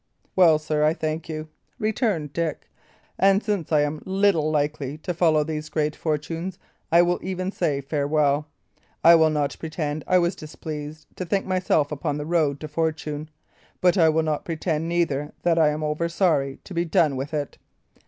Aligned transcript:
"Well, 0.35 0.57
sir, 0.57 0.83
I 0.83 0.95
thank 0.95 1.29
you," 1.29 1.47
returned 1.77 2.33
Dick; 2.33 2.67
"and 3.19 3.43
since 3.43 3.71
I 3.71 3.81
am 3.81 4.01
little 4.03 4.49
likely 4.49 4.97
to 4.97 5.13
follow 5.13 5.43
these 5.43 5.69
great 5.69 5.95
fortunes, 5.95 6.57
I 6.91 7.03
will 7.03 7.19
even 7.21 7.51
say 7.51 7.81
farewell. 7.81 8.47
I 9.03 9.13
will 9.13 9.29
not 9.29 9.55
pretend 9.59 10.03
I 10.07 10.17
was 10.17 10.35
displeased 10.35 11.05
to 11.17 11.23
think 11.23 11.45
myself 11.45 11.91
upon 11.91 12.17
the 12.17 12.25
road 12.25 12.59
to 12.61 12.67
fortune; 12.67 13.29
but 13.79 13.95
I 13.95 14.09
will 14.09 14.23
not 14.23 14.43
pretend, 14.43 14.89
neither, 14.89 15.33
that 15.43 15.59
I 15.59 15.69
am 15.69 15.83
over 15.83 16.09
sorry 16.09 16.57
to 16.63 16.73
be 16.73 16.83
done 16.83 17.15
with 17.15 17.31
it. 17.31 17.59